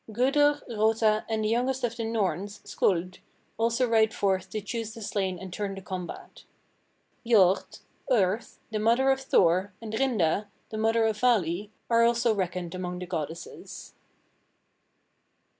Gudur, 0.11 0.63
Rota, 0.67 1.23
and 1.29 1.43
the 1.45 1.49
youngest 1.49 1.83
of 1.83 1.95
the 1.95 2.03
Norns, 2.05 2.59
Skuld, 2.63 3.19
also 3.59 3.87
ride 3.87 4.15
forth 4.15 4.49
to 4.49 4.59
choose 4.59 4.95
the 4.95 5.01
slain 5.03 5.37
and 5.37 5.53
turn 5.53 5.75
the 5.75 5.81
combat. 5.83 6.43
Jord 7.23 7.77
(earth), 8.09 8.59
the 8.71 8.79
mother 8.79 9.11
of 9.11 9.21
Thor, 9.21 9.73
and 9.79 9.93
Rinda, 9.93 10.47
the 10.71 10.77
mother 10.79 11.05
of 11.05 11.19
Vali, 11.19 11.69
are 11.87 12.01
also 12.03 12.33
reckoned 12.33 12.73
amongst 12.73 13.01
the 13.01 13.05
goddesses." 13.05 13.93